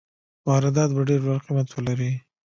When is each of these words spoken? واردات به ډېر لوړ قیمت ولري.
واردات 0.47 0.89
به 0.95 1.01
ډېر 1.09 1.19
لوړ 1.25 1.39
قیمت 1.45 1.67
ولري. 1.71 2.11